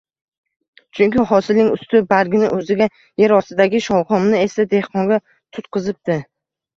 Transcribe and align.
Chunki 0.99 1.25
hosilning 1.31 1.67
usti— 1.73 1.99
bargini 2.13 2.47
o’ziga, 2.55 2.87
yer 3.23 3.33
ostidagi 3.35 3.81
sholg’omni 3.89 4.39
esa 4.47 4.65
dehqonga 4.73 5.21
tutqizibdi 5.59 6.17